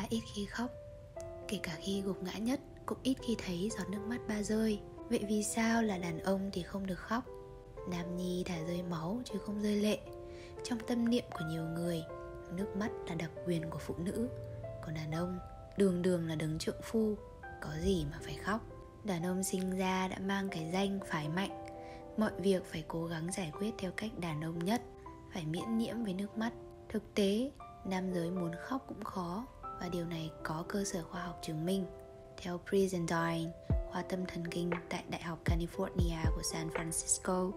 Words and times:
Ba 0.00 0.06
ít 0.08 0.22
khi 0.34 0.46
khóc 0.46 0.70
Kể 1.48 1.60
cả 1.62 1.76
khi 1.80 2.02
gục 2.02 2.22
ngã 2.22 2.38
nhất 2.38 2.60
Cũng 2.86 2.98
ít 3.02 3.16
khi 3.22 3.36
thấy 3.46 3.70
giọt 3.78 3.88
nước 3.90 4.00
mắt 4.06 4.18
ba 4.28 4.42
rơi. 4.42 4.80
Vậy 5.08 5.24
vì 5.28 5.42
sao 5.42 5.82
là 5.82 5.98
đàn 5.98 6.18
ông 6.18 6.50
thì 6.52 6.62
không 6.62 6.86
được 6.86 6.98
khóc? 6.98 7.24
Nam 7.90 8.16
nhi 8.16 8.42
thả 8.46 8.58
rơi 8.66 8.82
máu 8.82 9.20
chứ 9.24 9.38
không 9.46 9.62
rơi 9.62 9.76
lệ. 9.76 9.98
Trong 10.64 10.78
tâm 10.86 11.08
niệm 11.08 11.24
của 11.30 11.44
nhiều 11.48 11.64
người 11.64 12.04
Nước 12.56 12.76
mắt 12.76 12.90
là 13.08 13.14
đặc 13.14 13.30
quyền 13.46 13.70
của 13.70 13.78
phụ 13.78 13.94
nữ. 13.98 14.28
Còn 14.82 14.94
đàn 14.94 15.12
ông 15.12 15.38
đường 15.76 16.02
đường 16.02 16.28
là 16.28 16.34
đấng 16.34 16.58
trượng 16.58 16.80
phu 16.82 17.14
Có 17.60 17.70
gì 17.80 18.06
mà 18.10 18.18
phải 18.22 18.34
khóc? 18.34 18.60
Đàn 19.04 19.22
ông 19.22 19.42
sinh 19.42 19.78
ra 19.78 20.08
đã 20.08 20.18
mang 20.18 20.48
cái 20.48 20.70
danh 20.72 20.98
phải 21.06 21.28
mạnh. 21.28 21.64
Mọi 22.16 22.32
việc 22.38 22.64
phải 22.64 22.84
cố 22.88 23.06
gắng 23.06 23.32
giải 23.32 23.52
quyết 23.58 23.74
theo 23.78 23.92
cách 23.96 24.10
đàn 24.18 24.40
ông 24.40 24.64
nhất 24.64 24.82
Phải 25.32 25.46
miễn 25.46 25.78
nhiễm 25.78 26.04
với 26.04 26.14
nước 26.14 26.38
mắt. 26.38 26.52
Thực 26.88 27.14
tế, 27.14 27.50
nam 27.84 28.12
giới 28.12 28.30
muốn 28.30 28.50
khóc 28.68 28.84
cũng 28.88 29.04
khó. 29.04 29.46
Và 29.80 29.88
điều 29.88 30.04
này 30.04 30.30
có 30.42 30.64
cơ 30.68 30.84
sở 30.84 31.02
khoa 31.02 31.22
học 31.22 31.38
chứng 31.42 31.66
minh 31.66 31.86
Theo 32.36 32.60
Presentine, 32.68 33.50
khoa 33.90 34.02
tâm 34.02 34.26
thần 34.26 34.46
kinh 34.46 34.70
tại 34.88 35.04
Đại 35.10 35.22
học 35.22 35.38
California 35.44 36.24
của 36.34 36.42
San 36.52 36.68
Francisco 36.68 37.52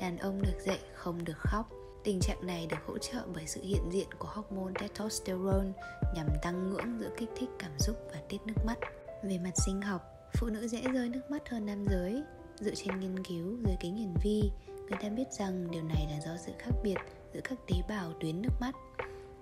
Đàn 0.00 0.18
ông 0.18 0.42
được 0.42 0.58
dạy 0.66 0.78
không 0.94 1.24
được 1.24 1.38
khóc 1.38 1.70
Tình 2.04 2.20
trạng 2.20 2.46
này 2.46 2.66
được 2.66 2.76
hỗ 2.86 2.98
trợ 2.98 3.22
bởi 3.34 3.46
sự 3.46 3.60
hiện 3.62 3.90
diện 3.90 4.06
của 4.18 4.28
hormone 4.28 4.72
testosterone 4.80 5.68
nhằm 6.14 6.26
tăng 6.42 6.70
ngưỡng 6.70 6.98
giữa 7.00 7.10
kích 7.16 7.28
thích 7.36 7.48
cảm 7.58 7.78
xúc 7.78 7.96
và 8.12 8.20
tiết 8.28 8.38
nước 8.44 8.64
mắt. 8.66 8.78
Về 9.22 9.38
mặt 9.38 9.50
sinh 9.66 9.82
học, 9.82 10.02
phụ 10.34 10.46
nữ 10.46 10.68
dễ 10.68 10.80
rơi 10.80 11.08
nước 11.08 11.30
mắt 11.30 11.48
hơn 11.48 11.66
nam 11.66 11.84
giới. 11.90 12.22
Dựa 12.60 12.74
trên 12.74 13.00
nghiên 13.00 13.24
cứu 13.24 13.56
dưới 13.66 13.76
kính 13.80 13.96
hiển 13.96 14.14
vi, 14.24 14.50
người 14.66 14.98
ta 15.02 15.08
biết 15.08 15.32
rằng 15.32 15.70
điều 15.70 15.82
này 15.82 16.06
là 16.10 16.20
do 16.20 16.36
sự 16.46 16.52
khác 16.58 16.70
biệt 16.82 16.96
giữa 17.34 17.40
các 17.44 17.58
tế 17.66 17.76
bào 17.88 18.12
tuyến 18.20 18.42
nước 18.42 18.52
mắt. 18.60 18.74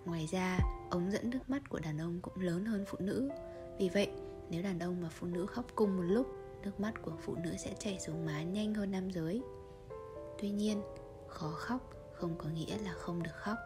Ngoài 0.05 0.29
ra, 0.33 0.59
ống 0.91 1.11
dẫn 1.11 1.31
nước 1.31 1.51
mắt 1.51 1.63
của 1.69 1.79
đàn 1.79 1.99
ông 1.99 2.21
cũng 2.21 2.41
lớn 2.41 2.65
hơn 2.65 2.85
phụ 2.87 2.99
nữ. 3.01 3.31
Vì 3.79 3.89
vậy, 3.89 4.11
nếu 4.51 4.63
đàn 4.63 4.79
ông 4.79 5.01
và 5.03 5.09
phụ 5.09 5.27
nữ 5.27 5.47
khóc 5.47 5.65
cùng 5.75 5.97
một 5.97 6.03
lúc, 6.03 6.27
nước 6.63 6.81
mắt 6.81 6.95
của 7.03 7.13
phụ 7.21 7.35
nữ 7.45 7.57
sẽ 7.59 7.75
chảy 7.79 7.99
xuống 8.01 8.27
má 8.27 8.43
nhanh 8.43 8.75
hơn 8.75 8.91
nam 8.91 9.11
giới. 9.11 9.43
Tuy 10.41 10.51
nhiên, 10.51 10.83
khó 11.29 11.49
khóc 11.49 11.91
không 12.13 12.35
có 12.39 12.49
nghĩa 12.49 12.79
là 12.79 12.93
không 12.93 13.23
được 13.23 13.35
khóc 13.35 13.59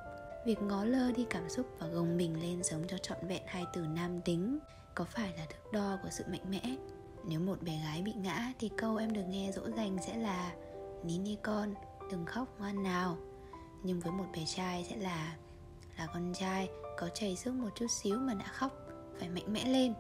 việc 0.45 0.63
ngó 0.63 0.85
lơ 0.85 1.13
đi 1.13 1.27
cảm 1.31 1.49
xúc 1.49 1.67
và 1.79 1.87
gồng 1.87 2.17
mình 2.17 2.43
lên 2.43 2.63
sống 2.63 2.83
cho 2.89 2.99
trọn 2.99 3.19
vẹn 3.29 3.43
hai 3.47 3.65
từ 3.73 3.81
nam 3.81 4.21
tính 4.21 4.59
có 4.95 5.05
phải 5.05 5.33
là 5.39 5.47
thước 5.47 5.73
đo 5.73 5.99
của 6.03 6.09
sự 6.11 6.25
mạnh 6.31 6.51
mẽ 6.51 6.77
nếu 7.25 7.41
một 7.41 7.63
bé 7.63 7.81
gái 7.85 8.03
bị 8.03 8.13
ngã 8.13 8.53
thì 8.59 8.71
câu 8.77 8.97
em 8.97 9.13
được 9.13 9.25
nghe 9.29 9.53
dỗ 9.53 9.71
dành 9.77 9.97
sẽ 10.07 10.17
là 10.17 10.55
nín 11.05 11.25
đi 11.25 11.39
con 11.43 11.75
đừng 12.11 12.25
khóc 12.25 12.49
ngoan 12.59 12.83
nào 12.83 13.17
nhưng 13.83 14.01
với 14.01 14.13
một 14.13 14.25
bé 14.33 14.45
trai 14.47 14.87
sẽ 14.91 14.97
là 14.97 15.37
là 16.03 16.09
con 16.15 16.33
trai 16.35 16.69
có 16.97 17.09
chảy 17.09 17.37
sức 17.37 17.55
một 17.55 17.69
chút 17.75 17.87
xíu 17.91 18.19
mà 18.19 18.35
đã 18.35 18.45
khóc, 18.45 18.73
phải 19.19 19.29
mạnh 19.29 19.53
mẽ 19.53 19.65
lên. 19.65 19.95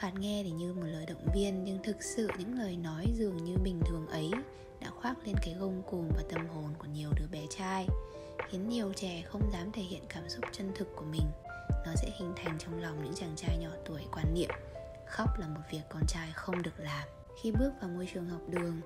Thoạt 0.00 0.14
nghe 0.14 0.42
thì 0.44 0.50
như 0.50 0.72
một 0.72 0.86
lời 0.86 1.06
động 1.06 1.26
viên, 1.34 1.64
nhưng 1.64 1.82
thực 1.82 2.02
sự 2.02 2.28
những 2.38 2.58
lời 2.58 2.76
nói 2.76 3.06
dường 3.14 3.44
như 3.44 3.56
bình 3.64 3.80
thường 3.86 4.06
ấy 4.06 4.30
đã 4.80 4.90
khoác 4.90 5.14
lên 5.24 5.34
cái 5.42 5.54
gông 5.54 5.82
cùm 5.90 6.08
và 6.16 6.22
tâm 6.30 6.46
hồn 6.46 6.74
của 6.78 6.86
nhiều 6.94 7.10
đứa 7.16 7.26
bé 7.32 7.46
trai, 7.50 7.86
khiến 8.48 8.68
nhiều 8.68 8.92
trẻ 8.96 9.22
không 9.26 9.50
dám 9.52 9.72
thể 9.72 9.82
hiện 9.82 10.02
cảm 10.08 10.28
xúc 10.28 10.44
chân 10.52 10.72
thực 10.74 10.88
của 10.96 11.04
mình. 11.04 11.26
Nó 11.86 11.92
sẽ 11.96 12.10
hình 12.18 12.32
thành 12.36 12.58
trong 12.58 12.80
lòng 12.80 13.04
những 13.04 13.14
chàng 13.14 13.36
trai 13.36 13.58
nhỏ 13.58 13.70
tuổi 13.84 14.02
quan 14.12 14.34
niệm, 14.34 14.50
khóc 15.06 15.38
là 15.38 15.48
một 15.48 15.60
việc 15.70 15.82
con 15.88 16.02
trai 16.08 16.28
không 16.34 16.62
được 16.62 16.80
làm. 16.80 17.08
Khi 17.42 17.52
bước 17.52 17.72
vào 17.80 17.90
môi 17.90 18.08
trường 18.14 18.28
học 18.28 18.40
đường, 18.48 18.80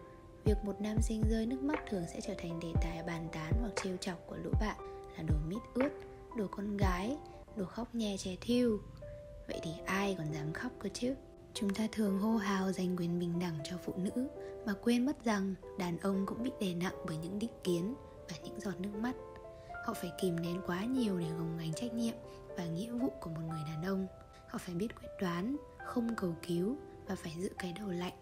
việc 0.45 0.57
một 0.63 0.81
nam 0.81 0.97
sinh 1.03 1.23
rơi 1.31 1.47
nước 1.47 1.63
mắt 1.63 1.79
thường 1.91 2.05
sẽ 2.13 2.21
trở 2.21 2.35
thành 2.39 2.61
đề 2.61 2.73
tài 2.83 3.03
bàn 3.03 3.29
tán 3.33 3.53
hoặc 3.61 3.73
trêu 3.83 3.97
chọc 3.97 4.27
của 4.27 4.37
lũ 4.37 4.51
bạn 4.61 4.77
là 5.17 5.23
đồ 5.29 5.35
mít 5.49 5.63
ướt 5.75 5.91
đồ 6.37 6.47
con 6.51 6.77
gái 6.77 7.17
đồ 7.57 7.65
khóc 7.65 7.95
nhè 7.95 8.17
trẻ 8.19 8.37
thiêu. 8.41 8.81
Vậy 9.49 9.61
thì 9.63 9.71
ai 9.87 10.15
còn 10.19 10.33
dám 10.33 10.53
khóc 10.53 10.73
cơ 10.79 10.89
chứ? 10.93 11.15
Chúng 11.55 11.75
ta 11.75 11.89
thường 11.93 12.19
hô 12.19 12.37
hào 12.37 12.73
giành 12.73 12.97
quyền 12.97 13.19
bình 13.19 13.39
đẳng 13.39 13.59
cho 13.65 13.77
phụ 13.85 13.95
nữ, 13.97 14.29
mà 14.67 14.75
quên 14.83 15.07
mất 15.07 15.25
rằng 15.25 15.55
đàn 15.79 15.99
ông 15.99 16.27
cũng 16.27 16.43
bị 16.43 16.51
đè 16.61 16.75
nặng 16.75 16.95
bởi 17.07 17.17
những 17.17 17.39
định 17.39 17.51
kiến 17.65 17.95
và 18.31 18.37
những 18.45 18.61
giọt 18.61 18.81
nước 18.81 18.95
mắt. 19.01 19.13
Họ 19.85 19.95
phải 19.95 20.11
kìm 20.21 20.41
nén 20.41 20.61
quá 20.67 20.85
nhiều 20.85 21.19
để 21.19 21.27
gồng 21.39 21.59
gánh 21.59 21.73
trách 21.73 21.95
nhiệm 21.95 22.15
và 22.57 22.65
nghĩa 22.67 22.91
vụ 22.93 23.13
của 23.21 23.31
một 23.31 23.41
người 23.49 23.63
đàn 23.67 23.85
ông. 23.85 24.07
Họ 24.49 24.59
phải 24.59 24.75
biết 24.75 24.89
quyết 25.01 25.09
đoán, 25.21 25.57
không 25.85 26.17
cầu 26.17 26.35
cứu 26.47 26.77
và 27.07 27.15
phải 27.15 27.33
giữ 27.39 27.51
cái 27.59 27.73
đầu 27.73 27.89
lạnh, 27.91 28.15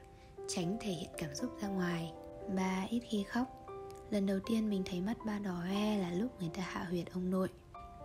tránh 0.49 0.77
thể 0.81 0.93
hiện 0.93 1.11
cảm 1.19 1.35
xúc 1.35 1.51
ra 1.63 1.69
ngoài. 1.69 2.13
Ba 2.57 2.87
ít 2.91 3.01
khi 3.11 3.25
khóc. 3.29 3.67
Lần 4.11 4.27
đầu 4.27 4.39
tiên 4.47 4.71
mình 4.71 4.83
thấy 4.87 5.01
mắt 5.01 5.17
ba 5.27 5.39
đỏ 5.39 5.53
hoe 5.53 5.99
là 5.99 6.11
lúc 6.11 6.41
người 6.41 6.51
ta 6.55 6.63
hạ 6.63 6.85
huyệt 6.85 7.13
ông 7.13 7.31
nội 7.31 7.49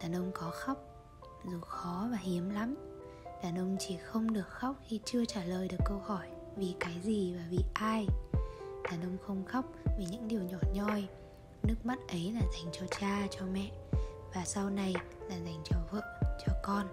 đàn 0.02 0.16
ông 0.16 0.32
có 0.34 0.52
khóc 0.54 0.78
dù 1.52 1.60
khó 1.62 2.08
và 2.12 2.18
hiếm 2.18 2.50
lắm. 2.50 2.76
Đàn 3.44 3.58
ông 3.58 3.78
chỉ 3.80 3.98
không 3.98 4.34
được 4.34 4.48
khóc 4.50 4.76
khi 4.88 5.00
chưa 5.06 5.26
trả 5.26 5.44
lời 5.44 5.68
được 5.68 5.78
câu 5.86 6.02
hỏi 6.06 6.28
vì 6.56 6.76
cái 6.80 7.00
gì 7.04 7.34
và 7.38 7.44
vì 7.50 7.60
ai. 7.74 8.08
Đàn 8.92 9.02
ông 9.02 9.18
không 9.28 9.46
khóc 9.46 9.66
vì 9.98 10.06
những 10.12 10.28
điều 10.28 10.42
nhỏ 10.42 10.58
nhoi. 10.74 11.08
Nước 11.64 11.86
mắt 11.86 12.00
ấy 12.08 12.32
là 12.34 12.42
dành 12.42 12.72
cho 12.72 12.86
cha, 13.00 13.28
cho 13.32 13.46
mẹ 13.54 13.72
và 14.36 14.46
sau 14.46 14.70
này 14.70 14.94
là 15.30 15.36
dành 15.36 15.62
cho 15.66 15.78
vợ, 15.92 16.02
cho 16.22 16.54
con. 16.64 16.88